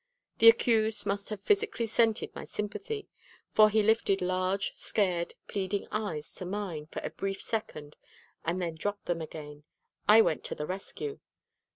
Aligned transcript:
The 0.39 0.49
accused 0.49 1.05
must 1.05 1.29
have 1.29 1.45
psychically 1.45 1.85
scented 1.85 2.33
my 2.33 2.43
sympathy, 2.43 3.07
for 3.51 3.69
he 3.69 3.83
lifted 3.83 4.19
large, 4.19 4.71
scared, 4.75 5.35
pleading 5.47 5.87
eyes 5.91 6.33
to 6.33 6.43
mine 6.45 6.87
for 6.87 7.03
a 7.03 7.11
brief 7.11 7.39
second 7.39 7.97
and 8.43 8.59
then 8.59 8.73
dropped 8.73 9.05
them 9.05 9.21
again. 9.21 9.63
I 10.07 10.21
went 10.21 10.43
to 10.45 10.55
the 10.55 10.65
rescue. 10.65 11.19